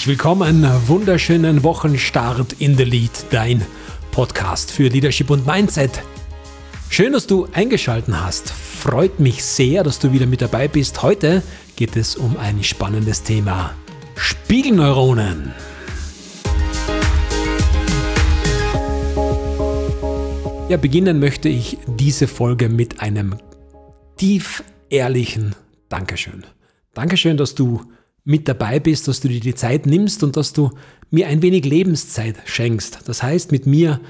Herzlich 0.00 0.16
willkommen, 0.16 0.66
wunderschönen 0.86 1.62
Wochenstart 1.62 2.54
in 2.54 2.74
the 2.74 2.84
Lead, 2.84 3.10
dein 3.28 3.60
Podcast 4.12 4.70
für 4.70 4.88
Leadership 4.88 5.28
und 5.28 5.46
Mindset. 5.46 5.90
Schön, 6.88 7.12
dass 7.12 7.26
du 7.26 7.46
eingeschaltet 7.52 8.14
hast. 8.14 8.50
Freut 8.50 9.20
mich 9.20 9.44
sehr, 9.44 9.82
dass 9.82 9.98
du 9.98 10.10
wieder 10.10 10.24
mit 10.24 10.40
dabei 10.40 10.68
bist. 10.68 11.02
Heute 11.02 11.42
geht 11.76 11.96
es 11.96 12.16
um 12.16 12.38
ein 12.38 12.64
spannendes 12.64 13.24
Thema. 13.24 13.74
Spiegelneuronen. 14.16 15.52
Ja, 20.70 20.78
beginnen 20.78 21.18
möchte 21.18 21.50
ich 21.50 21.76
diese 21.86 22.26
Folge 22.26 22.70
mit 22.70 23.02
einem 23.02 23.36
tief 24.16 24.64
ehrlichen 24.88 25.54
Dankeschön. 25.90 26.46
Dankeschön, 26.94 27.36
dass 27.36 27.54
du 27.54 27.82
mit 28.30 28.46
dabei 28.46 28.78
bist, 28.78 29.08
dass 29.08 29.18
du 29.20 29.28
dir 29.28 29.40
die 29.40 29.56
Zeit 29.56 29.86
nimmst 29.86 30.22
und 30.22 30.36
dass 30.36 30.52
du 30.52 30.70
mir 31.10 31.26
ein 31.26 31.42
wenig 31.42 31.64
Lebenszeit 31.64 32.36
schenkst. 32.44 33.00
Das 33.06 33.24
heißt, 33.24 33.50
mit 33.50 33.66
mir 33.66 34.00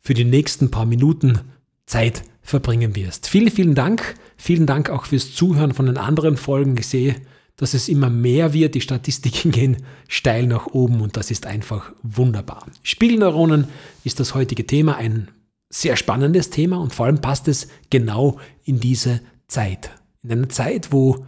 für 0.00 0.14
die 0.14 0.24
nächsten 0.24 0.72
paar 0.72 0.84
Minuten 0.84 1.40
Zeit 1.86 2.24
verbringen 2.42 2.96
wirst. 2.96 3.28
Vielen, 3.28 3.52
vielen 3.52 3.76
Dank. 3.76 4.16
Vielen 4.36 4.66
Dank 4.66 4.90
auch 4.90 5.06
fürs 5.06 5.32
Zuhören 5.32 5.74
von 5.74 5.86
den 5.86 5.96
anderen 5.96 6.36
Folgen. 6.36 6.76
Ich 6.76 6.88
sehe, 6.88 7.14
dass 7.56 7.72
es 7.72 7.88
immer 7.88 8.10
mehr 8.10 8.52
wird. 8.52 8.74
Die 8.74 8.80
Statistiken 8.80 9.50
gehen 9.52 9.76
steil 10.08 10.48
nach 10.48 10.66
oben 10.66 11.00
und 11.00 11.16
das 11.16 11.30
ist 11.30 11.46
einfach 11.46 11.92
wunderbar. 12.02 12.66
Spiegelneuronen 12.82 13.68
ist 14.02 14.18
das 14.18 14.34
heutige 14.34 14.66
Thema, 14.66 14.96
ein 14.96 15.28
sehr 15.70 15.96
spannendes 15.96 16.50
Thema 16.50 16.78
und 16.78 16.94
vor 16.94 17.06
allem 17.06 17.20
passt 17.20 17.46
es 17.46 17.68
genau 17.90 18.40
in 18.64 18.80
diese 18.80 19.20
Zeit. 19.46 19.90
In 20.24 20.32
einer 20.32 20.48
Zeit, 20.48 20.90
wo 20.90 21.24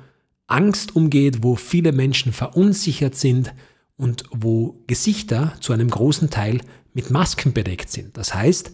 Angst 0.51 0.97
umgeht, 0.97 1.43
wo 1.43 1.56
viele 1.56 1.93
Menschen 1.93 2.33
verunsichert 2.33 3.15
sind 3.15 3.53
und 3.97 4.25
wo 4.33 4.83
Gesichter 4.87 5.55
zu 5.61 5.73
einem 5.73 5.91
großen 5.91 6.31
Teil 6.31 6.61
mit 6.92 7.11
Masken 7.11 7.53
bedeckt 7.53 7.91
sind. 7.91 8.17
Das 8.17 8.34
heißt, 8.34 8.73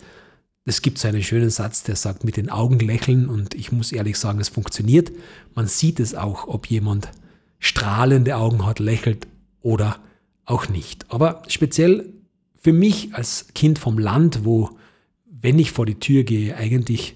es 0.64 0.82
gibt 0.82 0.98
so 0.98 1.06
einen 1.06 1.22
schönen 1.22 1.50
Satz, 1.50 1.84
der 1.84 1.94
sagt, 1.94 2.24
mit 2.24 2.36
den 2.36 2.50
Augen 2.50 2.78
lächeln 2.80 3.28
und 3.28 3.54
ich 3.54 3.70
muss 3.70 3.92
ehrlich 3.92 4.18
sagen, 4.18 4.40
es 4.40 4.48
funktioniert. 4.48 5.12
Man 5.54 5.68
sieht 5.68 6.00
es 6.00 6.14
auch, 6.14 6.48
ob 6.48 6.66
jemand 6.66 7.10
strahlende 7.58 8.36
Augen 8.36 8.66
hat, 8.66 8.80
lächelt 8.80 9.26
oder 9.60 9.98
auch 10.44 10.68
nicht. 10.68 11.10
Aber 11.10 11.42
speziell 11.48 12.12
für 12.56 12.72
mich 12.72 13.14
als 13.14 13.48
Kind 13.54 13.78
vom 13.78 13.98
Land, 13.98 14.44
wo, 14.44 14.70
wenn 15.24 15.58
ich 15.58 15.70
vor 15.70 15.86
die 15.86 16.00
Tür 16.00 16.24
gehe, 16.24 16.56
eigentlich 16.56 17.14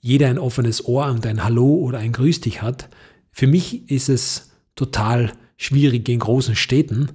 jeder 0.00 0.28
ein 0.28 0.38
offenes 0.38 0.84
Ohr 0.86 1.06
und 1.06 1.24
ein 1.26 1.42
Hallo 1.44 1.76
oder 1.76 1.98
ein 1.98 2.12
Grüß 2.12 2.40
dich 2.40 2.60
hat, 2.60 2.88
für 3.32 3.46
mich 3.46 3.90
ist 3.90 4.08
es 4.08 4.50
total 4.74 5.32
schwierig 5.56 6.08
in 6.08 6.18
großen 6.18 6.56
Städten, 6.56 7.10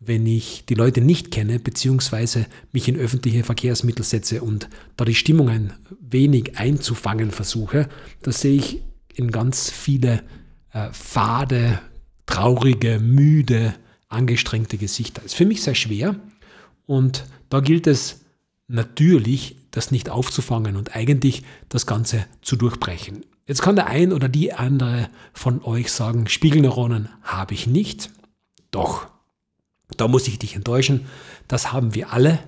wenn 0.00 0.26
ich 0.26 0.64
die 0.66 0.74
Leute 0.74 1.02
nicht 1.02 1.30
kenne, 1.30 1.58
beziehungsweise 1.58 2.46
mich 2.72 2.88
in 2.88 2.96
öffentliche 2.96 3.44
Verkehrsmittel 3.44 4.04
setze 4.04 4.42
und 4.42 4.68
da 4.96 5.04
die 5.04 5.14
Stimmung 5.14 5.50
ein 5.50 5.74
wenig 6.00 6.58
einzufangen 6.58 7.30
versuche, 7.30 7.88
da 8.22 8.32
sehe 8.32 8.56
ich 8.56 8.82
in 9.14 9.30
ganz 9.30 9.70
viele 9.70 10.22
äh, 10.72 10.88
fade, 10.92 11.80
traurige, 12.24 12.98
müde, 12.98 13.74
angestrengte 14.08 14.78
Gesichter. 14.78 15.22
Ist 15.22 15.34
für 15.34 15.44
mich 15.44 15.62
sehr 15.62 15.74
schwer 15.74 16.16
und 16.86 17.24
da 17.50 17.60
gilt 17.60 17.86
es 17.86 18.20
natürlich, 18.68 19.56
das 19.70 19.90
nicht 19.90 20.08
aufzufangen 20.08 20.76
und 20.76 20.96
eigentlich 20.96 21.42
das 21.68 21.86
Ganze 21.86 22.24
zu 22.40 22.56
durchbrechen. 22.56 23.24
Jetzt 23.50 23.62
kann 23.62 23.74
der 23.74 23.88
ein 23.88 24.12
oder 24.12 24.28
die 24.28 24.52
andere 24.52 25.10
von 25.32 25.60
euch 25.64 25.90
sagen, 25.90 26.28
Spiegelneuronen 26.28 27.08
habe 27.20 27.52
ich 27.52 27.66
nicht. 27.66 28.08
Doch, 28.70 29.08
da 29.96 30.06
muss 30.06 30.28
ich 30.28 30.38
dich 30.38 30.54
enttäuschen, 30.54 31.06
das 31.48 31.72
haben 31.72 31.96
wir 31.96 32.12
alle. 32.12 32.38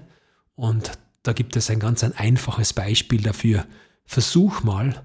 Und 0.54 0.92
da 1.24 1.32
gibt 1.32 1.56
es 1.56 1.70
ein 1.70 1.80
ganz 1.80 2.04
ein 2.04 2.12
einfaches 2.12 2.72
Beispiel 2.72 3.20
dafür. 3.20 3.66
Versuch 4.04 4.62
mal, 4.62 5.04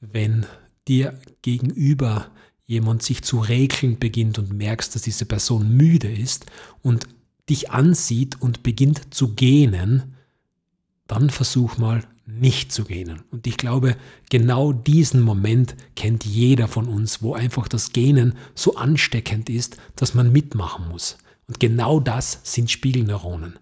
wenn 0.00 0.46
dir 0.88 1.16
gegenüber 1.42 2.26
jemand 2.64 3.04
sich 3.04 3.22
zu 3.22 3.38
räkeln 3.38 4.00
beginnt 4.00 4.40
und 4.40 4.52
merkst, 4.52 4.96
dass 4.96 5.02
diese 5.02 5.26
Person 5.26 5.76
müde 5.76 6.10
ist 6.10 6.46
und 6.82 7.06
dich 7.48 7.70
ansieht 7.70 8.42
und 8.42 8.64
beginnt 8.64 9.14
zu 9.14 9.36
gähnen, 9.36 10.16
dann 11.06 11.30
versuch 11.30 11.78
mal 11.78 12.02
nicht 12.26 12.72
zu 12.72 12.84
gähnen. 12.84 13.22
Und 13.30 13.46
ich 13.46 13.56
glaube, 13.56 13.96
genau 14.30 14.72
diesen 14.72 15.20
Moment 15.20 15.76
kennt 15.94 16.24
jeder 16.24 16.66
von 16.68 16.88
uns, 16.88 17.22
wo 17.22 17.34
einfach 17.34 17.68
das 17.68 17.92
Gähnen 17.92 18.34
so 18.54 18.76
ansteckend 18.76 19.48
ist, 19.48 19.76
dass 19.94 20.14
man 20.14 20.32
mitmachen 20.32 20.88
muss. 20.88 21.18
Und 21.46 21.60
genau 21.60 22.00
das 22.00 22.40
sind 22.42 22.70
Spiegelneuronen. 22.70 23.58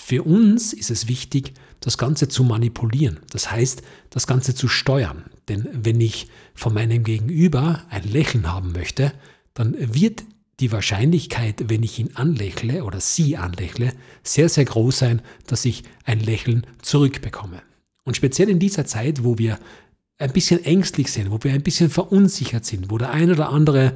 Für 0.00 0.22
uns 0.22 0.72
ist 0.72 0.90
es 0.90 1.06
wichtig, 1.08 1.52
das 1.80 1.98
Ganze 1.98 2.28
zu 2.28 2.42
manipulieren. 2.42 3.20
Das 3.30 3.50
heißt, 3.50 3.82
das 4.10 4.26
Ganze 4.26 4.54
zu 4.54 4.68
steuern. 4.68 5.24
Denn 5.48 5.68
wenn 5.72 6.00
ich 6.00 6.28
von 6.54 6.72
meinem 6.72 7.04
Gegenüber 7.04 7.84
ein 7.90 8.04
Lächeln 8.04 8.50
haben 8.50 8.72
möchte, 8.72 9.12
dann 9.54 9.74
wird 9.78 10.24
die 10.62 10.72
Wahrscheinlichkeit, 10.72 11.64
wenn 11.68 11.82
ich 11.82 11.98
ihn 11.98 12.14
anlächle 12.14 12.84
oder 12.84 13.00
sie 13.00 13.36
anlächle, 13.36 13.92
sehr, 14.22 14.48
sehr 14.48 14.64
groß 14.64 14.96
sein, 14.96 15.22
dass 15.46 15.64
ich 15.64 15.82
ein 16.04 16.20
Lächeln 16.20 16.66
zurückbekomme. 16.80 17.60
Und 18.04 18.16
speziell 18.16 18.48
in 18.48 18.60
dieser 18.60 18.86
Zeit, 18.86 19.24
wo 19.24 19.38
wir 19.38 19.58
ein 20.18 20.32
bisschen 20.32 20.64
ängstlich 20.64 21.10
sind, 21.10 21.30
wo 21.32 21.38
wir 21.42 21.52
ein 21.52 21.62
bisschen 21.62 21.90
verunsichert 21.90 22.64
sind, 22.64 22.90
wo 22.90 22.98
der 22.98 23.10
ein 23.10 23.30
oder 23.30 23.50
andere 23.50 23.94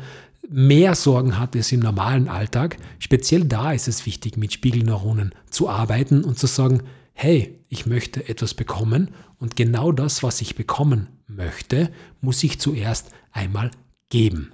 mehr 0.48 0.94
Sorgen 0.96 1.38
hat 1.38 1.54
als 1.54 1.70
im 1.70 1.80
normalen 1.80 2.28
Alltag, 2.28 2.76
speziell 2.98 3.44
da 3.44 3.72
ist 3.72 3.88
es 3.88 4.04
wichtig, 4.04 4.36
mit 4.36 4.52
Spiegelneuronen 4.52 5.34
zu 5.48 5.68
arbeiten 5.68 6.24
und 6.24 6.38
zu 6.38 6.48
sagen, 6.48 6.82
hey, 7.14 7.58
ich 7.68 7.86
möchte 7.86 8.28
etwas 8.28 8.54
bekommen 8.54 9.10
und 9.38 9.54
genau 9.56 9.92
das, 9.92 10.22
was 10.22 10.40
ich 10.40 10.56
bekommen 10.56 11.08
möchte, 11.28 11.90
muss 12.20 12.42
ich 12.42 12.58
zuerst 12.58 13.10
einmal 13.32 13.70
geben. 14.08 14.52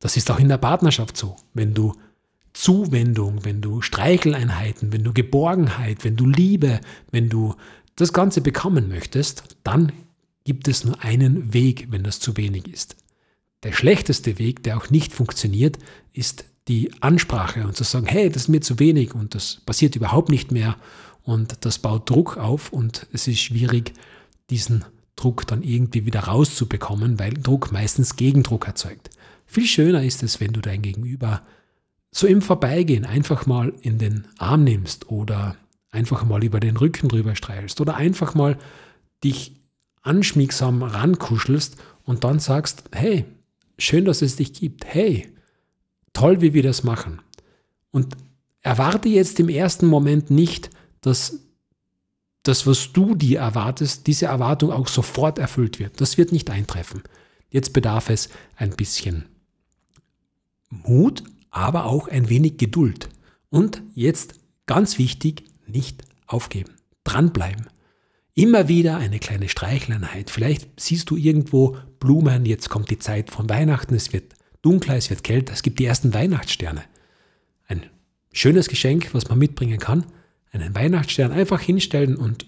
Das 0.00 0.16
ist 0.16 0.30
auch 0.30 0.38
in 0.38 0.48
der 0.48 0.58
Partnerschaft 0.58 1.16
so. 1.16 1.36
Wenn 1.54 1.74
du 1.74 1.94
Zuwendung, 2.52 3.44
wenn 3.44 3.60
du 3.60 3.82
Streicheleinheiten, 3.82 4.92
wenn 4.92 5.04
du 5.04 5.12
Geborgenheit, 5.12 6.04
wenn 6.04 6.16
du 6.16 6.26
Liebe, 6.26 6.80
wenn 7.10 7.28
du 7.28 7.54
das 7.96 8.12
Ganze 8.12 8.40
bekommen 8.40 8.88
möchtest, 8.88 9.56
dann 9.64 9.92
gibt 10.44 10.68
es 10.68 10.84
nur 10.84 11.02
einen 11.04 11.52
Weg, 11.52 11.88
wenn 11.90 12.04
das 12.04 12.20
zu 12.20 12.36
wenig 12.36 12.66
ist. 12.68 12.96
Der 13.64 13.72
schlechteste 13.72 14.38
Weg, 14.38 14.62
der 14.62 14.76
auch 14.76 14.90
nicht 14.90 15.12
funktioniert, 15.12 15.78
ist 16.12 16.44
die 16.68 16.90
Ansprache 17.00 17.66
und 17.66 17.76
zu 17.76 17.84
sagen, 17.84 18.06
hey, 18.06 18.28
das 18.28 18.42
ist 18.42 18.48
mir 18.48 18.60
zu 18.60 18.78
wenig 18.78 19.14
und 19.14 19.34
das 19.34 19.60
passiert 19.66 19.96
überhaupt 19.96 20.28
nicht 20.28 20.52
mehr 20.52 20.76
und 21.22 21.64
das 21.64 21.78
baut 21.78 22.08
Druck 22.08 22.36
auf 22.36 22.72
und 22.72 23.06
es 23.12 23.26
ist 23.26 23.40
schwierig, 23.40 23.94
diesen 24.50 24.84
Druck 25.16 25.46
dann 25.46 25.62
irgendwie 25.62 26.06
wieder 26.06 26.20
rauszubekommen, 26.20 27.18
weil 27.18 27.34
Druck 27.34 27.72
meistens 27.72 28.16
Gegendruck 28.16 28.66
erzeugt. 28.66 29.10
Viel 29.48 29.66
schöner 29.66 30.04
ist 30.04 30.22
es, 30.22 30.40
wenn 30.40 30.52
du 30.52 30.60
dein 30.60 30.82
Gegenüber 30.82 31.42
so 32.10 32.26
im 32.26 32.42
Vorbeigehen 32.42 33.06
einfach 33.06 33.46
mal 33.46 33.72
in 33.80 33.98
den 33.98 34.28
Arm 34.36 34.62
nimmst 34.62 35.10
oder 35.10 35.56
einfach 35.90 36.24
mal 36.24 36.44
über 36.44 36.60
den 36.60 36.76
Rücken 36.76 37.08
drüber 37.08 37.34
streichelst 37.34 37.80
oder 37.80 37.96
einfach 37.96 38.34
mal 38.34 38.58
dich 39.24 39.56
anschmiegsam 40.02 40.82
rankuschelst 40.82 41.76
und 42.04 42.24
dann 42.24 42.40
sagst, 42.40 42.84
hey, 42.92 43.24
schön, 43.78 44.04
dass 44.04 44.20
es 44.20 44.36
dich 44.36 44.52
gibt. 44.52 44.84
Hey, 44.84 45.32
toll, 46.12 46.42
wie 46.42 46.52
wir 46.52 46.62
das 46.62 46.84
machen. 46.84 47.20
Und 47.90 48.16
erwarte 48.60 49.08
jetzt 49.08 49.40
im 49.40 49.48
ersten 49.48 49.86
Moment 49.86 50.30
nicht, 50.30 50.68
dass 51.00 51.40
das, 52.42 52.66
was 52.66 52.92
du 52.92 53.14
dir 53.14 53.40
erwartest, 53.40 54.06
diese 54.06 54.26
Erwartung 54.26 54.72
auch 54.72 54.88
sofort 54.88 55.38
erfüllt 55.38 55.78
wird. 55.78 56.02
Das 56.02 56.18
wird 56.18 56.32
nicht 56.32 56.50
eintreffen. 56.50 57.02
Jetzt 57.48 57.72
bedarf 57.72 58.10
es 58.10 58.28
ein 58.56 58.76
bisschen 58.76 59.24
Mut, 60.70 61.22
aber 61.50 61.86
auch 61.86 62.08
ein 62.08 62.28
wenig 62.28 62.58
Geduld. 62.58 63.08
Und 63.50 63.82
jetzt 63.94 64.34
ganz 64.66 64.98
wichtig, 64.98 65.44
nicht 65.66 66.04
aufgeben. 66.26 66.72
Dranbleiben. 67.04 67.66
Immer 68.34 68.68
wieder 68.68 68.98
eine 68.98 69.18
kleine 69.18 69.48
Streicheleinheit. 69.48 70.30
Vielleicht 70.30 70.80
siehst 70.80 71.10
du 71.10 71.16
irgendwo 71.16 71.76
Blumen, 71.98 72.46
jetzt 72.46 72.68
kommt 72.68 72.90
die 72.90 72.98
Zeit 72.98 73.30
von 73.30 73.48
Weihnachten, 73.48 73.94
es 73.94 74.12
wird 74.12 74.34
dunkler, 74.62 74.96
es 74.96 75.10
wird 75.10 75.24
kälter, 75.24 75.52
es 75.52 75.62
gibt 75.62 75.78
die 75.80 75.84
ersten 75.84 76.14
Weihnachtssterne. 76.14 76.82
Ein 77.66 77.82
schönes 78.32 78.68
Geschenk, 78.68 79.12
was 79.12 79.28
man 79.28 79.38
mitbringen 79.38 79.78
kann. 79.78 80.06
Einen 80.52 80.74
Weihnachtsstern 80.74 81.32
einfach 81.32 81.60
hinstellen 81.60 82.16
und 82.16 82.46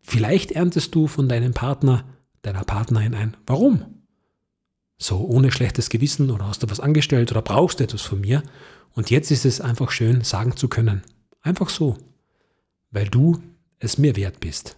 vielleicht 0.00 0.52
erntest 0.52 0.94
du 0.94 1.06
von 1.06 1.28
deinem 1.28 1.54
Partner, 1.54 2.04
deiner 2.42 2.64
Partnerin 2.64 3.14
ein 3.14 3.36
Warum? 3.46 3.99
So 5.02 5.18
ohne 5.24 5.50
schlechtes 5.50 5.88
Gewissen 5.88 6.30
oder 6.30 6.46
hast 6.46 6.62
du 6.62 6.70
was 6.70 6.78
angestellt 6.78 7.30
oder 7.30 7.40
brauchst 7.40 7.80
du 7.80 7.84
etwas 7.84 8.02
von 8.02 8.20
mir. 8.20 8.42
Und 8.92 9.08
jetzt 9.08 9.30
ist 9.30 9.46
es 9.46 9.60
einfach 9.60 9.90
schön 9.92 10.22
sagen 10.22 10.56
zu 10.56 10.68
können. 10.68 11.02
Einfach 11.40 11.70
so. 11.70 11.96
Weil 12.90 13.08
du 13.08 13.40
es 13.78 13.96
mir 13.96 14.14
wert 14.14 14.40
bist. 14.40 14.76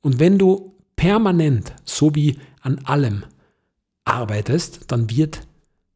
Und 0.00 0.18
wenn 0.18 0.36
du 0.36 0.74
permanent, 0.96 1.72
so 1.84 2.12
wie 2.16 2.40
an 2.60 2.80
allem, 2.80 3.24
arbeitest, 4.04 4.90
dann 4.90 5.08
wird 5.10 5.46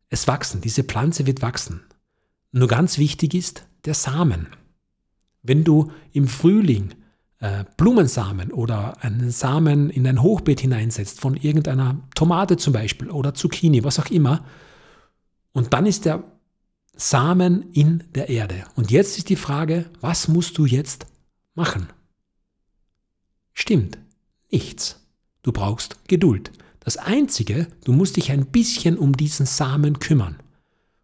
es 0.08 0.28
wachsen, 0.28 0.60
diese 0.60 0.84
Pflanze 0.84 1.26
wird 1.26 1.42
wachsen. 1.42 1.82
Nur 2.52 2.68
ganz 2.68 2.98
wichtig 2.98 3.34
ist 3.34 3.66
der 3.84 3.94
Samen. 3.94 4.46
Wenn 5.42 5.64
du 5.64 5.90
im 6.12 6.28
Frühling 6.28 6.94
äh, 7.42 7.64
Blumensamen 7.76 8.52
oder 8.52 9.02
einen 9.02 9.32
Samen 9.32 9.90
in 9.90 10.06
ein 10.06 10.22
Hochbeet 10.22 10.60
hineinsetzt, 10.60 11.20
von 11.20 11.36
irgendeiner 11.36 12.00
Tomate 12.14 12.56
zum 12.56 12.72
Beispiel 12.72 13.10
oder 13.10 13.34
Zucchini, 13.34 13.82
was 13.82 13.98
auch 13.98 14.10
immer, 14.10 14.44
und 15.52 15.74
dann 15.74 15.84
ist 15.84 16.04
der 16.04 16.22
Samen 16.94 17.72
in 17.72 18.04
der 18.14 18.28
Erde. 18.28 18.64
Und 18.76 18.92
jetzt 18.92 19.18
ist 19.18 19.28
die 19.28 19.36
Frage, 19.36 19.90
was 20.00 20.28
musst 20.28 20.56
du 20.56 20.66
jetzt 20.66 21.06
machen? 21.54 21.88
Stimmt, 23.52 23.98
nichts. 24.50 25.00
Du 25.42 25.50
brauchst 25.50 26.08
Geduld. 26.08 26.52
Das 26.78 26.96
Einzige, 26.96 27.66
du 27.84 27.92
musst 27.92 28.16
dich 28.16 28.30
ein 28.30 28.46
bisschen 28.46 28.96
um 28.96 29.16
diesen 29.16 29.46
Samen 29.46 29.98
kümmern. 29.98 30.36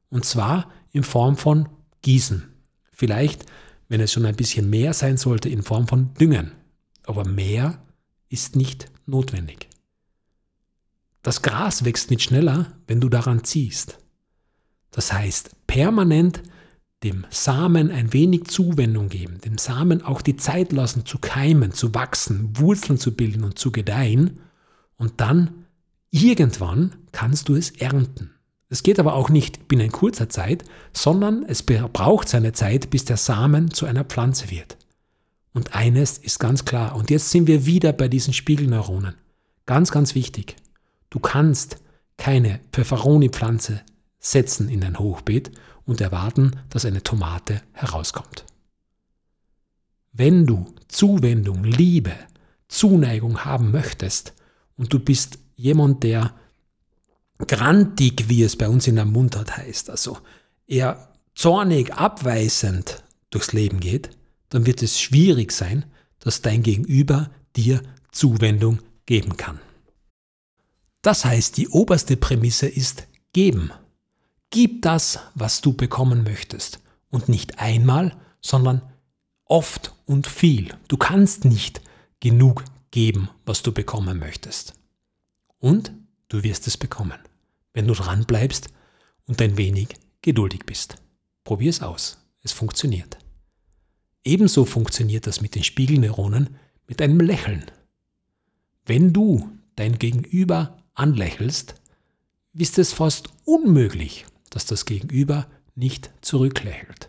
Und 0.08 0.24
zwar 0.24 0.70
in 0.92 1.02
Form 1.02 1.36
von 1.36 1.68
Gießen. 2.02 2.48
Vielleicht, 2.92 3.44
wenn 3.88 4.00
es 4.00 4.12
schon 4.12 4.26
ein 4.26 4.36
bisschen 4.36 4.70
mehr 4.70 4.92
sein 4.92 5.16
sollte, 5.16 5.48
in 5.48 5.62
Form 5.62 5.88
von 5.88 6.14
Düngen. 6.14 6.52
Aber 7.04 7.26
mehr 7.26 7.82
ist 8.28 8.56
nicht 8.56 8.90
notwendig. 9.06 9.68
Das 11.22 11.42
Gras 11.42 11.84
wächst 11.84 12.10
nicht 12.10 12.22
schneller, 12.22 12.78
wenn 12.86 13.00
du 13.00 13.08
daran 13.08 13.44
ziehst. 13.44 13.98
Das 14.90 15.12
heißt, 15.12 15.50
permanent 15.66 16.42
dem 17.02 17.26
Samen 17.30 17.90
ein 17.90 18.12
wenig 18.12 18.44
Zuwendung 18.44 19.08
geben, 19.08 19.40
dem 19.40 19.56
Samen 19.56 20.02
auch 20.02 20.20
die 20.20 20.36
Zeit 20.36 20.72
lassen 20.72 21.06
zu 21.06 21.18
keimen, 21.18 21.72
zu 21.72 21.94
wachsen, 21.94 22.56
Wurzeln 22.56 22.98
zu 22.98 23.14
bilden 23.14 23.44
und 23.44 23.58
zu 23.58 23.70
gedeihen 23.70 24.40
und 24.96 25.20
dann 25.20 25.66
irgendwann 26.10 26.96
kannst 27.12 27.48
du 27.48 27.54
es 27.54 27.70
ernten. 27.70 28.34
Es 28.68 28.82
geht 28.82 28.98
aber 28.98 29.14
auch 29.14 29.30
nicht 29.30 29.68
binnen 29.68 29.90
kurzer 29.90 30.28
Zeit, 30.28 30.64
sondern 30.92 31.44
es 31.44 31.62
braucht 31.62 32.28
seine 32.28 32.52
Zeit, 32.52 32.90
bis 32.90 33.04
der 33.04 33.16
Samen 33.16 33.70
zu 33.72 33.86
einer 33.86 34.04
Pflanze 34.04 34.50
wird. 34.50 34.76
Und 35.54 35.74
eines 35.74 36.18
ist 36.18 36.38
ganz 36.38 36.64
klar, 36.64 36.94
und 36.94 37.10
jetzt 37.10 37.30
sind 37.30 37.46
wir 37.46 37.64
wieder 37.64 37.92
bei 37.92 38.08
diesen 38.08 38.34
Spiegelneuronen. 38.34 39.14
Ganz, 39.64 39.90
ganz 39.90 40.14
wichtig. 40.14 40.56
Du 41.10 41.18
kannst 41.18 41.78
keine 42.18 42.60
Pfefferoni-Pflanze 42.72 43.80
setzen 44.18 44.68
in 44.68 44.84
ein 44.84 44.98
Hochbeet 44.98 45.50
und 45.84 46.00
erwarten, 46.00 46.52
dass 46.68 46.84
eine 46.84 47.02
Tomate 47.02 47.62
herauskommt. 47.72 48.44
Wenn 50.12 50.46
du 50.46 50.66
Zuwendung, 50.88 51.64
Liebe, 51.64 52.12
Zuneigung 52.66 53.44
haben 53.44 53.70
möchtest 53.70 54.34
und 54.76 54.92
du 54.92 54.98
bist 54.98 55.38
jemand, 55.56 56.02
der 56.02 56.34
grantig, 57.46 58.28
wie 58.28 58.42
es 58.42 58.56
bei 58.56 58.68
uns 58.68 58.86
in 58.86 58.96
der 58.96 59.04
Mundart 59.04 59.56
heißt, 59.56 59.90
also 59.90 60.18
eher 60.66 61.12
zornig, 61.34 61.94
abweisend 61.94 63.04
durchs 63.30 63.52
Leben 63.52 63.80
geht, 63.80 64.10
dann 64.48 64.66
wird 64.66 64.82
es 64.82 65.00
schwierig 65.00 65.52
sein, 65.52 65.84
dass 66.18 66.42
dein 66.42 66.62
Gegenüber 66.62 67.30
dir 67.54 67.82
Zuwendung 68.10 68.80
geben 69.06 69.36
kann. 69.36 69.60
Das 71.02 71.24
heißt, 71.24 71.56
die 71.56 71.68
oberste 71.68 72.16
Prämisse 72.16 72.66
ist 72.66 73.06
geben. 73.32 73.70
Gib 74.50 74.82
das, 74.82 75.20
was 75.34 75.60
du 75.60 75.72
bekommen 75.72 76.24
möchtest. 76.24 76.80
Und 77.10 77.28
nicht 77.28 77.58
einmal, 77.58 78.16
sondern 78.40 78.82
oft 79.44 79.94
und 80.06 80.26
viel. 80.26 80.74
Du 80.88 80.96
kannst 80.96 81.44
nicht 81.44 81.80
genug 82.20 82.64
geben, 82.90 83.30
was 83.46 83.62
du 83.62 83.72
bekommen 83.72 84.18
möchtest. 84.18 84.74
Und 85.58 85.92
du 86.28 86.42
wirst 86.42 86.66
es 86.66 86.76
bekommen, 86.76 87.18
wenn 87.72 87.86
du 87.86 87.94
dran 87.94 88.24
bleibst 88.24 88.68
und 89.26 89.40
ein 89.42 89.56
wenig 89.56 89.88
geduldig 90.22 90.66
bist. 90.66 90.96
Probier 91.44 91.70
es 91.70 91.82
aus. 91.82 92.18
Es 92.42 92.52
funktioniert. 92.52 93.18
Ebenso 94.24 94.64
funktioniert 94.64 95.26
das 95.26 95.40
mit 95.40 95.54
den 95.54 95.64
Spiegelneuronen 95.64 96.56
mit 96.86 97.00
einem 97.02 97.20
Lächeln. 97.20 97.64
Wenn 98.84 99.12
du 99.12 99.50
dein 99.76 99.98
Gegenüber 99.98 100.82
anlächelst, 100.94 101.74
ist 102.54 102.78
es 102.78 102.92
fast 102.92 103.28
unmöglich, 103.44 104.26
dass 104.50 104.66
das 104.66 104.84
Gegenüber 104.84 105.46
nicht 105.74 106.10
zurücklächelt. 106.20 107.08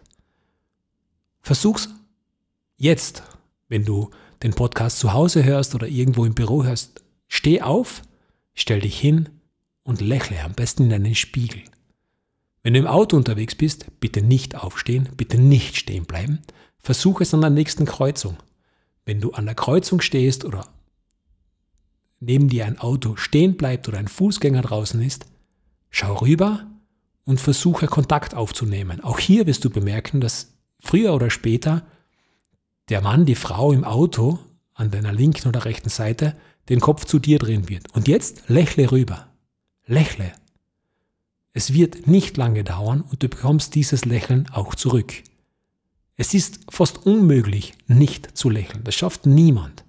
Versuch's 1.41 1.89
jetzt, 2.77 3.23
wenn 3.67 3.85
du 3.85 4.11
den 4.43 4.53
Podcast 4.53 4.99
zu 4.99 5.13
Hause 5.13 5.43
hörst 5.43 5.75
oder 5.75 5.87
irgendwo 5.87 6.25
im 6.25 6.35
Büro 6.35 6.63
hörst. 6.63 7.03
Steh 7.27 7.61
auf, 7.61 8.01
stell 8.59 8.81
dich 8.81 8.99
hin 8.99 9.29
und 9.83 10.01
lächle 10.01 10.43
am 10.43 10.53
besten 10.53 10.85
in 10.85 10.93
einen 10.93 11.15
Spiegel. 11.15 11.61
Wenn 12.61 12.73
du 12.73 12.79
im 12.79 12.87
Auto 12.87 13.15
unterwegs 13.15 13.55
bist, 13.55 13.87
bitte 13.99 14.21
nicht 14.21 14.55
aufstehen, 14.55 15.09
bitte 15.15 15.39
nicht 15.39 15.77
stehen 15.77 16.05
bleiben. 16.05 16.39
Versuch 16.77 17.21
es 17.21 17.33
an 17.33 17.41
der 17.41 17.49
nächsten 17.49 17.85
Kreuzung. 17.85 18.37
Wenn 19.05 19.21
du 19.21 19.31
an 19.31 19.45
der 19.45 19.55
Kreuzung 19.55 20.01
stehst 20.01 20.45
oder 20.45 20.67
neben 22.19 22.49
dir 22.49 22.65
ein 22.65 22.79
Auto 22.79 23.15
stehen 23.15 23.55
bleibt 23.55 23.87
oder 23.87 23.97
ein 23.97 24.07
Fußgänger 24.07 24.61
draußen 24.61 25.01
ist, 25.01 25.25
schau 25.89 26.15
rüber 26.15 26.67
und 27.23 27.39
versuche 27.39 27.87
Kontakt 27.87 28.35
aufzunehmen. 28.35 29.01
Auch 29.01 29.19
hier 29.19 29.47
wirst 29.47 29.63
du 29.63 29.69
bemerken, 29.69 30.19
dass 30.19 30.53
früher 30.79 31.13
oder 31.13 31.29
später 31.29 31.85
der 32.89 33.01
Mann, 33.01 33.25
die 33.25 33.35
Frau 33.35 33.71
im 33.71 33.83
Auto 33.83 34.39
an 34.79 34.91
deiner 34.91 35.11
linken 35.11 35.47
oder 35.47 35.65
rechten 35.65 35.89
Seite 35.89 36.35
den 36.69 36.79
Kopf 36.79 37.05
zu 37.05 37.19
dir 37.19 37.39
drehen 37.39 37.67
wird. 37.67 37.93
Und 37.95 38.07
jetzt 38.07 38.43
lächle 38.47 38.91
rüber. 38.91 39.27
Lächle. 39.85 40.31
Es 41.51 41.73
wird 41.73 42.07
nicht 42.07 42.37
lange 42.37 42.63
dauern 42.63 43.01
und 43.01 43.21
du 43.21 43.27
bekommst 43.27 43.75
dieses 43.75 44.05
Lächeln 44.05 44.47
auch 44.51 44.75
zurück. 44.75 45.13
Es 46.15 46.33
ist 46.33 46.59
fast 46.69 47.05
unmöglich, 47.05 47.73
nicht 47.87 48.37
zu 48.37 48.49
lächeln. 48.49 48.83
Das 48.83 48.95
schafft 48.95 49.25
niemand. 49.25 49.83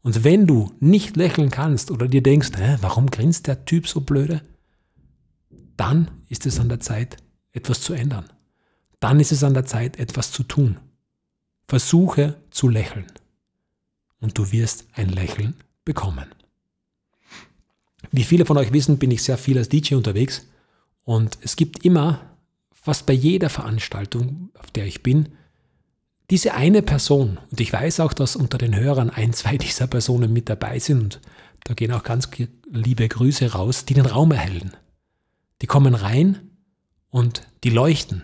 Und 0.00 0.24
wenn 0.24 0.46
du 0.46 0.72
nicht 0.80 1.16
lächeln 1.16 1.50
kannst 1.50 1.90
oder 1.90 2.08
dir 2.08 2.22
denkst, 2.22 2.52
Hä, 2.56 2.78
warum 2.80 3.10
grinst 3.10 3.46
der 3.46 3.64
Typ 3.64 3.86
so 3.88 4.00
blöde? 4.00 4.42
dann 5.76 6.10
ist 6.28 6.46
es 6.46 6.60
an 6.60 6.68
der 6.68 6.78
Zeit, 6.78 7.16
etwas 7.50 7.80
zu 7.80 7.94
ändern. 7.94 8.26
Dann 9.00 9.18
ist 9.18 9.32
es 9.32 9.42
an 9.42 9.54
der 9.54 9.64
Zeit, 9.64 9.98
etwas 9.98 10.30
zu 10.30 10.44
tun. 10.44 10.78
Versuche 11.66 12.36
zu 12.50 12.68
lächeln 12.68 13.06
und 14.24 14.38
du 14.38 14.50
wirst 14.52 14.86
ein 14.94 15.10
Lächeln 15.10 15.54
bekommen. 15.84 16.24
Wie 18.10 18.24
viele 18.24 18.46
von 18.46 18.56
euch 18.56 18.72
wissen, 18.72 18.98
bin 18.98 19.10
ich 19.10 19.22
sehr 19.22 19.36
viel 19.36 19.58
als 19.58 19.68
DJ 19.68 19.96
unterwegs 19.96 20.46
und 21.04 21.38
es 21.42 21.56
gibt 21.56 21.84
immer, 21.84 22.20
fast 22.72 23.04
bei 23.04 23.12
jeder 23.12 23.50
Veranstaltung, 23.50 24.50
auf 24.58 24.70
der 24.70 24.86
ich 24.86 25.02
bin, 25.02 25.28
diese 26.30 26.54
eine 26.54 26.80
Person, 26.80 27.38
und 27.50 27.60
ich 27.60 27.70
weiß 27.70 28.00
auch, 28.00 28.14
dass 28.14 28.34
unter 28.34 28.56
den 28.56 28.74
Hörern 28.74 29.10
ein, 29.10 29.34
zwei 29.34 29.58
dieser 29.58 29.86
Personen 29.86 30.32
mit 30.32 30.48
dabei 30.48 30.78
sind, 30.78 31.16
und 31.16 31.20
da 31.64 31.74
gehen 31.74 31.92
auch 31.92 32.02
ganz 32.02 32.30
liebe 32.70 33.06
Grüße 33.06 33.52
raus, 33.52 33.84
die 33.84 33.94
den 33.94 34.06
Raum 34.06 34.32
erhellen. 34.32 34.72
Die 35.60 35.66
kommen 35.66 35.94
rein 35.94 36.50
und 37.10 37.42
die 37.62 37.70
leuchten. 37.70 38.22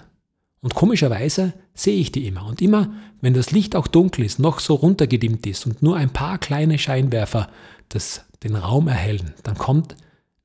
Und 0.61 0.75
komischerweise 0.75 1.55
sehe 1.75 1.99
ich 1.99 2.13
die 2.13 2.27
immer. 2.27 2.45
Und 2.45 2.61
immer, 2.61 2.93
wenn 3.21 3.35
das 3.35 3.51
Licht 3.51 3.75
auch 3.75 3.87
dunkel 3.87 4.25
ist, 4.25 4.39
noch 4.39 4.61
so 4.61 4.75
runtergedimmt 4.75 5.47
ist 5.47 5.67
und 5.67 5.83
nur 5.83 5.97
ein 5.97 6.13
paar 6.13 6.39
kleine 6.39 6.79
Scheinwerfer 6.79 7.49
das, 7.89 8.25
den 8.43 8.57
Raum 8.57 8.89
erhellen, 8.89 9.35
dann 9.43 9.57
kommt 9.57 9.97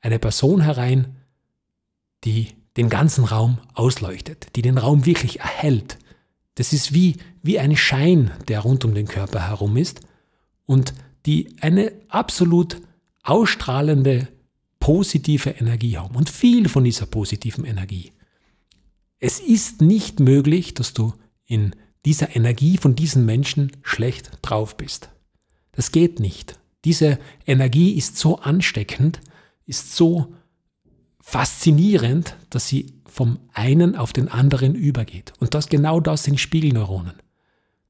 eine 0.02 0.20
Person 0.20 0.62
herein, 0.62 1.16
die 2.24 2.50
den 2.78 2.90
ganzen 2.90 3.26
Raum 3.26 3.58
ausleuchtet, 3.74 4.48
die 4.56 4.62
den 4.62 4.78
Raum 4.78 5.06
wirklich 5.06 5.40
erhält. 5.40 5.98
Das 6.56 6.74
ist 6.74 6.94
wie, 6.94 7.18
wie 7.42 7.60
ein 7.60 7.76
Schein, 7.76 8.32
der 8.48 8.62
rund 8.62 8.86
um 8.86 8.94
den 8.94 9.08
Körper 9.08 9.48
herum 9.48 9.78
ist 9.78 10.02
und 10.66 10.94
die 11.26 11.56
eine 11.60 11.92
absolut 12.10 12.82
ausstrahlende 13.24 14.28
positive 14.80 15.50
Energie 15.50 15.98
haben 15.98 16.16
und 16.16 16.30
viel 16.30 16.70
von 16.70 16.84
dieser 16.84 17.08
positiven 17.08 17.66
Energie. 17.66 18.12
Es 19.20 19.40
ist 19.40 19.82
nicht 19.82 20.20
möglich, 20.20 20.74
dass 20.74 20.94
du 20.94 21.14
in 21.46 21.76
dieser 22.06 22.36
Energie 22.36 22.78
von 22.78 22.96
diesen 22.96 23.26
Menschen 23.26 23.72
schlecht 23.82 24.32
drauf 24.42 24.78
bist. 24.78 25.10
Das 25.72 25.92
geht 25.92 26.20
nicht. 26.20 26.60
Diese 26.84 27.20
Energie 27.48 27.94
ist 27.94 28.18
so 28.18 28.40
ansteckend, 28.40 29.22
ist 29.66 29.96
so 29.96 30.36
faszinierend, 31.20 32.38
dass 32.50 32.68
sie 32.68 32.94
vom 33.06 33.40
einen 33.54 33.96
auf 33.96 34.14
den 34.14 34.28
anderen 34.28 34.76
übergeht. 34.76 35.34
Und 35.40 35.56
das 35.56 35.70
genau 35.70 36.00
das 36.00 36.24
sind 36.24 36.40
Spiegelneuronen. 36.40 37.14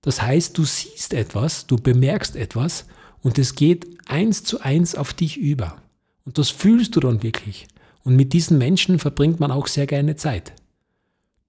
Das 0.02 0.22
heißt, 0.22 0.58
du 0.58 0.64
siehst 0.64 1.14
etwas, 1.14 1.68
du 1.68 1.78
bemerkst 1.78 2.36
etwas 2.36 2.86
und 3.22 3.40
es 3.40 3.56
geht 3.56 3.88
eins 4.08 4.44
zu 4.44 4.62
eins 4.62 4.96
auf 4.96 5.14
dich 5.14 5.38
über. 5.38 5.82
Und 6.26 6.38
das 6.38 6.50
fühlst 6.50 6.96
du 6.96 7.00
dann 7.00 7.24
wirklich. 7.24 7.68
Und 8.04 8.16
mit 8.16 8.34
diesen 8.34 8.58
Menschen 8.58 9.00
verbringt 9.00 9.40
man 9.40 9.52
auch 9.52 9.68
sehr 9.68 9.88
gerne 9.88 10.16
Zeit. 10.16 10.54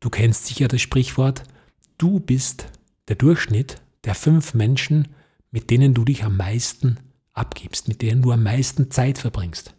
Du 0.00 0.10
kennst 0.10 0.46
sicher 0.46 0.68
das 0.68 0.80
Sprichwort, 0.80 1.42
du 1.98 2.20
bist 2.20 2.66
der 3.08 3.16
Durchschnitt 3.16 3.80
der 4.04 4.14
fünf 4.14 4.54
Menschen, 4.54 5.08
mit 5.50 5.70
denen 5.70 5.94
du 5.94 6.04
dich 6.04 6.24
am 6.24 6.36
meisten 6.36 6.98
abgibst, 7.32 7.88
mit 7.88 8.02
denen 8.02 8.22
du 8.22 8.32
am 8.32 8.42
meisten 8.42 8.90
Zeit 8.90 9.18
verbringst. 9.18 9.74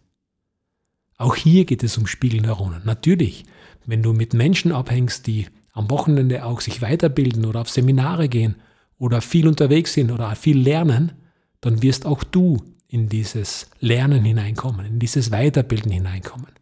Auch 1.16 1.34
hier 1.34 1.64
geht 1.64 1.82
es 1.82 1.98
um 1.98 2.06
Spiegelneuronen. 2.06 2.82
Natürlich, 2.84 3.44
wenn 3.86 4.02
du 4.02 4.12
mit 4.12 4.34
Menschen 4.34 4.72
abhängst, 4.72 5.26
die 5.26 5.46
am 5.72 5.90
Wochenende 5.90 6.44
auch 6.44 6.60
sich 6.60 6.82
weiterbilden 6.82 7.44
oder 7.44 7.60
auf 7.60 7.70
Seminare 7.70 8.28
gehen 8.28 8.56
oder 8.98 9.20
viel 9.20 9.48
unterwegs 9.48 9.94
sind 9.94 10.10
oder 10.10 10.34
viel 10.36 10.58
lernen, 10.58 11.12
dann 11.60 11.82
wirst 11.82 12.06
auch 12.06 12.22
du 12.22 12.62
in 12.86 13.08
dieses 13.08 13.70
Lernen 13.80 14.24
hineinkommen, 14.24 14.86
in 14.86 14.98
dieses 14.98 15.30
Weiterbilden 15.30 15.90
hineinkommen. 15.90 16.57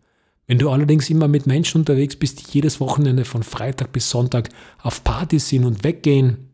Wenn 0.47 0.59
du 0.59 0.71
allerdings 0.71 1.11
immer 1.11 1.29
mit 1.29 1.47
Menschen 1.47 1.81
unterwegs 1.81 2.17
bist, 2.17 2.41
die 2.41 2.53
jedes 2.53 2.81
Wochenende 2.81 3.25
von 3.25 3.43
Freitag 3.43 3.93
bis 3.93 4.11
Sonntag 4.11 4.49
auf 4.81 5.03
Partys 5.03 5.49
sind 5.49 5.65
und 5.65 5.83
weggehen, 5.83 6.51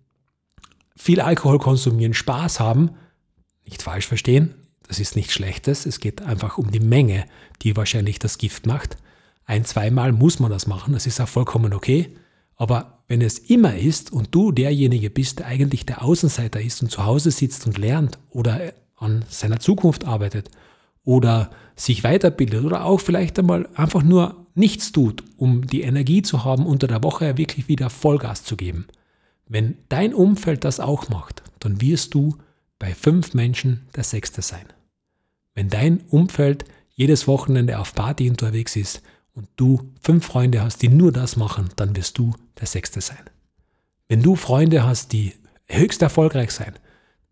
viel 0.96 1.20
Alkohol 1.20 1.58
konsumieren, 1.58 2.14
Spaß 2.14 2.60
haben, 2.60 2.92
nicht 3.64 3.82
falsch 3.82 4.06
verstehen, 4.06 4.54
das 4.88 4.98
ist 4.98 5.16
nichts 5.16 5.34
Schlechtes, 5.34 5.86
es 5.86 6.00
geht 6.00 6.22
einfach 6.22 6.58
um 6.58 6.70
die 6.70 6.80
Menge, 6.80 7.24
die 7.62 7.76
wahrscheinlich 7.76 8.18
das 8.18 8.38
Gift 8.38 8.66
macht. 8.66 8.96
Ein, 9.44 9.64
zweimal 9.64 10.12
muss 10.12 10.38
man 10.38 10.50
das 10.50 10.66
machen, 10.66 10.94
das 10.94 11.06
ist 11.06 11.20
auch 11.20 11.28
vollkommen 11.28 11.72
okay. 11.74 12.16
Aber 12.56 13.02
wenn 13.08 13.20
es 13.20 13.38
immer 13.38 13.76
ist 13.76 14.12
und 14.12 14.34
du 14.34 14.52
derjenige 14.52 15.10
bist, 15.10 15.40
der 15.40 15.46
eigentlich 15.46 15.84
der 15.84 16.02
Außenseiter 16.02 16.60
ist 16.60 16.82
und 16.82 16.90
zu 16.90 17.04
Hause 17.04 17.30
sitzt 17.30 17.66
und 17.66 17.76
lernt 17.76 18.18
oder 18.30 18.72
an 18.96 19.24
seiner 19.28 19.60
Zukunft 19.60 20.04
arbeitet 20.04 20.50
oder 21.04 21.50
sich 21.76 22.04
weiterbildet 22.04 22.64
oder 22.64 22.84
auch 22.84 23.00
vielleicht 23.00 23.38
einmal 23.38 23.68
einfach 23.74 24.02
nur 24.02 24.46
nichts 24.54 24.92
tut, 24.92 25.24
um 25.36 25.66
die 25.66 25.82
Energie 25.82 26.22
zu 26.22 26.44
haben, 26.44 26.66
unter 26.66 26.86
der 26.86 27.02
Woche 27.02 27.36
wirklich 27.38 27.68
wieder 27.68 27.90
Vollgas 27.90 28.44
zu 28.44 28.56
geben. 28.56 28.86
Wenn 29.48 29.78
dein 29.88 30.14
Umfeld 30.14 30.64
das 30.64 30.80
auch 30.80 31.08
macht, 31.08 31.42
dann 31.60 31.80
wirst 31.80 32.14
du 32.14 32.36
bei 32.78 32.94
fünf 32.94 33.34
Menschen 33.34 33.86
der 33.96 34.04
Sechste 34.04 34.42
sein. 34.42 34.66
Wenn 35.54 35.68
dein 35.68 36.00
Umfeld 36.10 36.64
jedes 36.94 37.26
Wochenende 37.26 37.78
auf 37.78 37.94
Party 37.94 38.28
unterwegs 38.28 38.76
ist 38.76 39.02
und 39.34 39.48
du 39.56 39.92
fünf 40.00 40.26
Freunde 40.26 40.62
hast, 40.62 40.82
die 40.82 40.88
nur 40.88 41.12
das 41.12 41.36
machen, 41.36 41.70
dann 41.76 41.96
wirst 41.96 42.18
du 42.18 42.34
der 42.60 42.66
Sechste 42.66 43.00
sein. 43.00 43.24
Wenn 44.08 44.22
du 44.22 44.36
Freunde 44.36 44.84
hast, 44.84 45.12
die 45.12 45.34
höchst 45.66 46.02
erfolgreich 46.02 46.50
sein, 46.50 46.74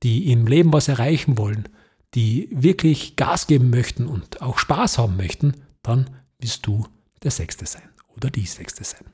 die 0.03 0.33
im 0.33 0.47
Leben 0.47 0.73
was 0.73 0.89
erreichen 0.89 1.37
wollen, 1.37 1.69
die 2.15 2.49
wirklich 2.51 3.17
Gas 3.17 3.47
geben 3.47 3.71
möchten 3.71 4.07
und 4.07 4.43
auch 4.43 4.59
Spaß 4.59 4.99
haben 4.99 5.17
möchten, 5.17 5.55
dann 5.83 6.11
wirst 6.39 6.67
du 6.67 6.87
der 7.23 7.31
Sechste 7.31 7.67
sein 7.67 7.89
oder 8.17 8.31
die 8.31 8.47
Sechste 8.47 8.85
sein. 8.85 9.05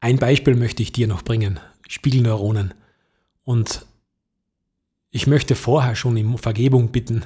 Ein 0.00 0.18
Beispiel 0.18 0.54
möchte 0.54 0.82
ich 0.82 0.92
dir 0.92 1.06
noch 1.06 1.22
bringen. 1.22 1.60
Spiegelneuronen. 1.88 2.74
Und 3.42 3.86
ich 5.10 5.26
möchte 5.26 5.54
vorher 5.54 5.96
schon 5.96 6.18
um 6.18 6.38
Vergebung 6.38 6.90
bitten, 6.90 7.24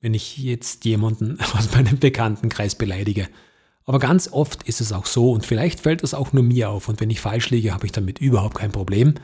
wenn 0.00 0.14
ich 0.14 0.38
jetzt 0.38 0.84
jemanden 0.84 1.40
aus 1.54 1.72
meinem 1.72 1.98
Bekanntenkreis 1.98 2.74
beleidige. 2.74 3.28
Aber 3.84 3.98
ganz 3.98 4.28
oft 4.30 4.62
ist 4.64 4.80
es 4.80 4.92
auch 4.92 5.06
so 5.06 5.32
und 5.32 5.46
vielleicht 5.46 5.80
fällt 5.80 6.04
es 6.04 6.14
auch 6.14 6.32
nur 6.32 6.44
mir 6.44 6.70
auf 6.70 6.88
und 6.88 7.00
wenn 7.00 7.10
ich 7.10 7.20
falsch 7.20 7.50
liege, 7.50 7.72
habe 7.72 7.86
ich 7.86 7.92
damit 7.92 8.20
überhaupt 8.20 8.58
kein 8.58 8.70
Problem. 8.70 9.14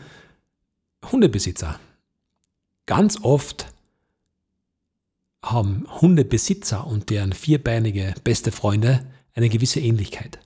Hundebesitzer. 1.13 1.79
Ganz 2.87 3.21
oft 3.23 3.73
haben 5.43 5.87
Hundebesitzer 6.01 6.87
und 6.87 7.11
deren 7.11 7.33
vierbeinige 7.33 8.15
beste 8.25 8.53
Freunde 8.53 9.05
eine 9.35 9.49
gewisse 9.49 9.81
Ähnlichkeit. 9.81 10.39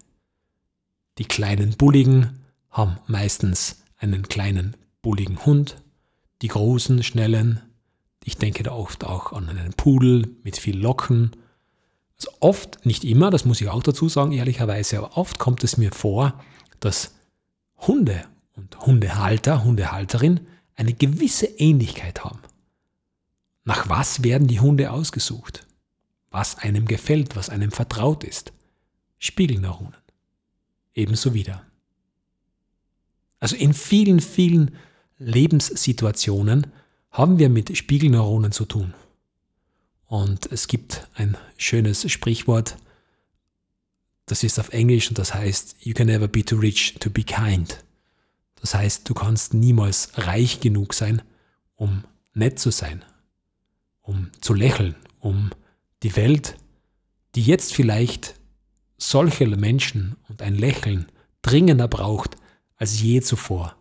Die 1.18 1.26
kleinen 1.26 1.76
Bulligen 1.76 2.40
haben 2.70 2.98
meistens 3.06 3.82
einen 3.98 4.26
kleinen 4.28 4.76
bulligen 5.02 5.44
Hund, 5.44 5.76
die 6.42 6.48
großen, 6.48 7.02
schnellen, 7.02 7.60
ich 8.24 8.36
denke 8.36 8.62
da 8.62 8.72
oft 8.72 9.04
auch 9.04 9.32
an 9.32 9.48
einen 9.48 9.72
Pudel 9.74 10.28
mit 10.42 10.56
viel 10.56 10.78
Locken. 10.78 11.32
Also 12.16 12.30
oft, 12.40 12.84
nicht 12.86 13.04
immer, 13.04 13.30
das 13.30 13.44
muss 13.44 13.60
ich 13.60 13.68
auch 13.68 13.82
dazu 13.82 14.08
sagen, 14.08 14.32
ehrlicherweise, 14.32 14.98
aber 14.98 15.16
oft 15.16 15.38
kommt 15.38 15.64
es 15.64 15.76
mir 15.76 15.92
vor, 15.92 16.42
dass 16.80 17.14
Hunde 17.78 18.24
und 18.56 18.78
Hundehalter, 18.80 19.64
Hundehalterin 19.64 20.40
eine 20.80 20.94
gewisse 20.94 21.44
Ähnlichkeit 21.44 22.24
haben. 22.24 22.40
Nach 23.64 23.90
was 23.90 24.24
werden 24.24 24.48
die 24.48 24.60
Hunde 24.60 24.90
ausgesucht? 24.90 25.66
Was 26.30 26.56
einem 26.56 26.86
gefällt, 26.86 27.36
was 27.36 27.50
einem 27.50 27.70
vertraut 27.70 28.24
ist? 28.24 28.54
Spiegelneuronen. 29.18 30.00
Ebenso 30.94 31.34
wieder. 31.34 31.66
Also 33.40 33.56
in 33.56 33.74
vielen, 33.74 34.20
vielen 34.20 34.74
Lebenssituationen 35.18 36.68
haben 37.10 37.38
wir 37.38 37.50
mit 37.50 37.76
Spiegelneuronen 37.76 38.50
zu 38.50 38.64
tun. 38.64 38.94
Und 40.06 40.50
es 40.50 40.66
gibt 40.66 41.06
ein 41.14 41.36
schönes 41.58 42.10
Sprichwort, 42.10 42.78
das 44.24 44.44
ist 44.44 44.58
auf 44.58 44.70
Englisch 44.70 45.10
und 45.10 45.18
das 45.18 45.34
heißt, 45.34 45.76
You 45.80 45.92
can 45.92 46.06
never 46.06 46.26
be 46.26 46.42
too 46.42 46.56
rich 46.56 46.94
to 47.00 47.10
be 47.10 47.22
kind. 47.22 47.84
Das 48.60 48.74
heißt, 48.74 49.08
du 49.08 49.14
kannst 49.14 49.54
niemals 49.54 50.10
reich 50.14 50.60
genug 50.60 50.94
sein, 50.94 51.22
um 51.76 52.04
nett 52.34 52.58
zu 52.58 52.70
sein, 52.70 53.04
um 54.02 54.30
zu 54.40 54.54
lächeln, 54.54 54.94
um 55.18 55.50
die 56.02 56.14
Welt, 56.16 56.56
die 57.34 57.42
jetzt 57.42 57.72
vielleicht 57.74 58.34
solche 58.98 59.46
Menschen 59.46 60.16
und 60.28 60.42
ein 60.42 60.54
Lächeln 60.54 61.06
dringender 61.42 61.88
braucht 61.88 62.36
als 62.76 63.00
je 63.00 63.20
zuvor, 63.20 63.76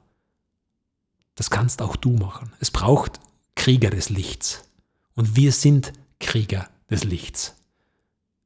das 1.36 1.50
kannst 1.50 1.82
auch 1.82 1.96
du 1.96 2.12
machen. 2.12 2.52
Es 2.60 2.70
braucht 2.70 3.22
Krieger 3.56 3.90
des 3.90 4.10
Lichts. 4.10 4.64
Und 5.16 5.38
wir 5.38 5.54
sind 5.54 5.94
Krieger 6.20 6.70
des 6.90 7.06
Lichts. 7.06 7.56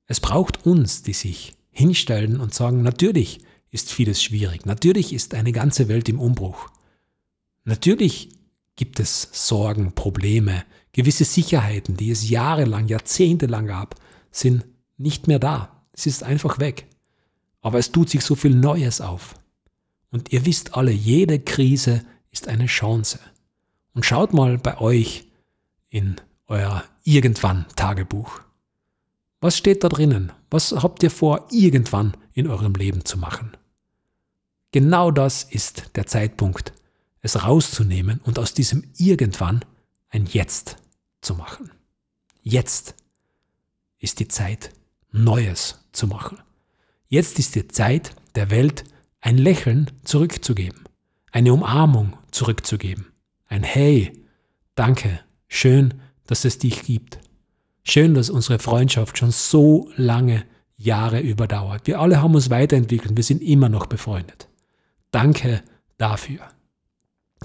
Es 0.05 0.19
braucht 0.19 0.67
uns, 0.67 1.01
die 1.01 1.13
sich 1.13 1.55
hinstellen 1.71 2.39
und 2.39 2.53
sagen, 2.53 2.83
natürlich 2.83 3.39
ist 3.73 3.91
vieles 3.91 4.23
schwierig, 4.23 4.65
natürlich 4.65 5.11
ist 5.11 5.33
eine 5.33 5.51
ganze 5.51 5.87
Welt 5.89 6.07
im 6.07 6.19
Umbruch. 6.19 6.69
Natürlich 7.65 8.29
gibt 8.75 8.99
es 8.99 9.29
Sorgen, 9.31 9.93
Probleme, 9.93 10.63
gewisse 10.91 11.25
Sicherheiten, 11.25 11.97
die 11.97 12.11
es 12.11 12.29
jahrelang, 12.29 12.87
jahrzehntelang 12.87 13.67
gab, 13.67 13.95
sind 14.31 14.65
nicht 14.97 15.27
mehr 15.27 15.39
da. 15.39 15.85
Es 15.91 16.05
ist 16.05 16.23
einfach 16.23 16.59
weg. 16.59 16.87
Aber 17.61 17.79
es 17.79 17.91
tut 17.91 18.09
sich 18.09 18.21
so 18.21 18.35
viel 18.35 18.55
Neues 18.55 19.01
auf. 19.01 19.35
Und 20.11 20.31
ihr 20.31 20.45
wisst 20.45 20.75
alle, 20.75 20.91
jede 20.91 21.39
Krise 21.39 22.05
ist 22.31 22.47
eine 22.47 22.67
Chance. 22.67 23.19
Und 23.93 24.05
schaut 24.05 24.33
mal 24.33 24.57
bei 24.57 24.79
euch 24.79 25.25
in 25.89 26.15
euer 26.47 26.83
irgendwann 27.03 27.65
Tagebuch. 27.75 28.41
Was 29.39 29.57
steht 29.57 29.83
da 29.83 29.89
drinnen? 29.89 30.31
Was 30.49 30.71
habt 30.71 31.03
ihr 31.03 31.11
vor, 31.11 31.47
irgendwann 31.51 32.15
in 32.33 32.47
eurem 32.47 32.73
Leben 32.73 33.05
zu 33.05 33.17
machen? 33.17 33.51
Genau 34.73 35.11
das 35.11 35.43
ist 35.43 35.91
der 35.95 36.05
Zeitpunkt, 36.05 36.73
es 37.21 37.45
rauszunehmen 37.45 38.19
und 38.25 38.37
aus 38.37 38.53
diesem 38.53 38.83
irgendwann 38.97 39.63
ein 40.09 40.25
Jetzt 40.25 40.75
zu 41.21 41.35
machen. 41.35 41.71
Jetzt 42.41 42.95
ist 43.99 44.19
die 44.19 44.27
Zeit, 44.27 44.71
Neues 45.13 45.79
zu 45.93 46.07
machen. 46.07 46.39
Jetzt 47.07 47.39
ist 47.39 47.55
die 47.55 47.69
Zeit, 47.69 48.13
der 48.35 48.49
Welt 48.49 48.83
ein 49.21 49.37
Lächeln 49.37 49.89
zurückzugeben 50.03 50.83
eine 51.33 51.51
Umarmung 51.51 52.13
zurückzugeben. 52.31 53.07
Ein 53.47 53.63
Hey, 53.63 54.13
danke, 54.75 55.19
schön, 55.47 55.95
dass 56.27 56.45
es 56.45 56.59
dich 56.59 56.83
gibt. 56.83 57.19
Schön, 57.83 58.13
dass 58.13 58.29
unsere 58.29 58.59
Freundschaft 58.59 59.17
schon 59.17 59.31
so 59.31 59.89
lange 59.97 60.45
Jahre 60.77 61.19
überdauert. 61.19 61.87
Wir 61.87 61.99
alle 61.99 62.21
haben 62.21 62.35
uns 62.35 62.49
weiterentwickelt, 62.49 63.17
wir 63.17 63.23
sind 63.23 63.41
immer 63.41 63.67
noch 63.67 63.87
befreundet. 63.87 64.47
Danke 65.13 65.63
dafür. 65.99 66.49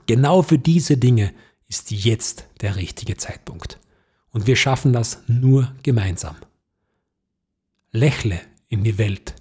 Genau 0.07 0.41
für 0.43 0.59
diese 0.59 0.97
Dinge 0.97 1.35
ist 1.69 1.91
jetzt 1.91 2.49
der 2.63 2.77
richtige 2.77 3.19
Zeitpunkt. 3.19 3.79
Und 4.31 4.47
wir 4.47 4.57
schaffen 4.57 4.95
das 4.95 5.23
nur 5.27 5.75
gemeinsam. 5.83 6.37
Lächle 7.93 8.41
in 8.69 8.85
die 8.85 8.97
Welt 8.97 9.35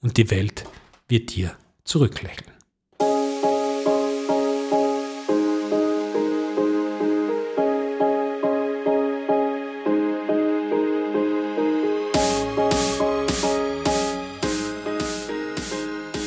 und 0.00 0.16
die 0.16 0.30
Welt 0.30 0.64
wird 1.08 1.34
dir 1.34 1.56
zurücklächeln. 1.82 2.52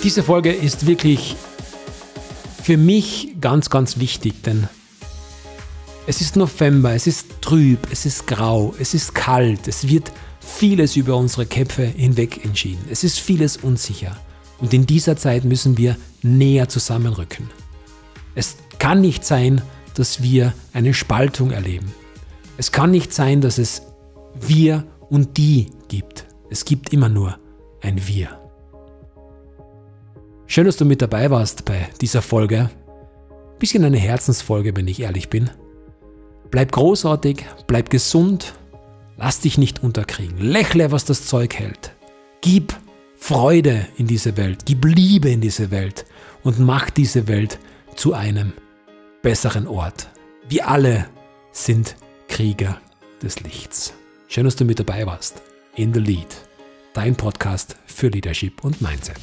Diese 0.05 0.21
Folge 0.21 0.53
ist 0.53 0.85
wirklich 0.85 1.35
für 2.61 2.77
mich 2.77 3.37
ganz, 3.41 3.71
ganz 3.71 3.97
wichtig, 3.97 4.43
denn 4.43 4.69
es 6.05 6.21
ist 6.21 6.35
November, 6.35 6.93
es 6.93 7.07
ist 7.07 7.41
trüb, 7.41 7.79
es 7.89 8.05
ist 8.05 8.27
grau, 8.27 8.75
es 8.77 8.93
ist 8.93 9.15
kalt, 9.15 9.67
es 9.67 9.87
wird 9.87 10.11
vieles 10.39 10.95
über 10.95 11.17
unsere 11.17 11.47
Köpfe 11.47 11.85
hinweg 11.87 12.45
entschieden. 12.45 12.85
Es 12.91 13.03
ist 13.03 13.19
vieles 13.19 13.57
unsicher. 13.57 14.15
Und 14.59 14.75
in 14.75 14.85
dieser 14.85 15.17
Zeit 15.17 15.43
müssen 15.43 15.75
wir 15.75 15.97
näher 16.21 16.69
zusammenrücken. 16.69 17.49
Es 18.35 18.57
kann 18.77 19.01
nicht 19.01 19.25
sein, 19.25 19.63
dass 19.95 20.21
wir 20.21 20.53
eine 20.71 20.93
Spaltung 20.93 21.49
erleben. 21.49 21.91
Es 22.57 22.71
kann 22.71 22.91
nicht 22.91 23.11
sein, 23.11 23.41
dass 23.41 23.57
es 23.57 23.81
wir 24.39 24.85
und 25.09 25.37
die 25.37 25.71
gibt. 25.87 26.27
Es 26.51 26.63
gibt 26.63 26.93
immer 26.93 27.09
nur 27.09 27.39
ein 27.81 28.07
Wir. 28.07 28.44
Schön, 30.55 30.67
dass 30.67 30.77
du 30.77 30.85
mit 30.85 31.01
dabei 31.01 31.29
warst 31.31 31.65
bei 31.65 31.89
dieser 31.99 32.21
Folge. 32.21 32.69
Bisschen 33.59 33.83
eine 33.83 33.97
Herzensfolge, 33.97 34.73
wenn 34.77 34.87
ich 34.87 35.01
ehrlich 35.01 35.27
bin. 35.27 35.49
Bleib 36.49 36.71
großartig, 36.71 37.43
bleib 37.67 37.89
gesund, 37.89 38.53
lass 39.17 39.41
dich 39.41 39.57
nicht 39.57 39.83
unterkriegen. 39.83 40.37
Lächle, 40.37 40.93
was 40.93 41.03
das 41.03 41.25
Zeug 41.25 41.55
hält. 41.55 41.91
Gib 42.39 42.73
Freude 43.17 43.85
in 43.97 44.07
diese 44.07 44.37
Welt, 44.37 44.59
gib 44.63 44.85
Liebe 44.85 45.29
in 45.29 45.41
diese 45.41 45.71
Welt 45.71 46.05
und 46.41 46.57
mach 46.57 46.89
diese 46.89 47.27
Welt 47.27 47.59
zu 47.97 48.13
einem 48.13 48.53
besseren 49.23 49.67
Ort. 49.67 50.07
Wir 50.47 50.69
alle 50.69 51.07
sind 51.51 51.97
Krieger 52.29 52.79
des 53.21 53.41
Lichts. 53.41 53.93
Schön, 54.29 54.45
dass 54.45 54.55
du 54.55 54.63
mit 54.63 54.79
dabei 54.79 55.05
warst. 55.05 55.41
In 55.75 55.93
the 55.93 55.99
Lead, 55.99 56.33
dein 56.93 57.17
Podcast 57.17 57.75
für 57.87 58.07
Leadership 58.07 58.63
und 58.63 58.81
Mindset. 58.81 59.19